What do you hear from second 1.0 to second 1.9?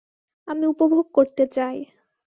করতে চাই।